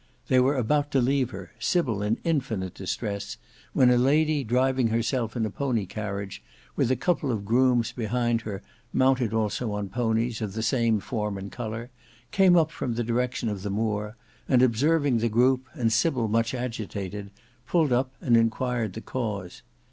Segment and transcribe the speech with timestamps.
[0.29, 3.37] They were about to leave her, Sybil in infinite distress,
[3.73, 6.41] when a lady driving herself in a pony carriage,
[6.75, 11.37] with a couple of grooms behind her mounted also on ponies of the same form
[11.37, 11.91] and colour,
[12.31, 14.15] came up from the direction of the Moor,
[14.49, 17.29] and observing the group and Sybil much agitated,
[17.67, 19.61] pulled up and enquired the cause.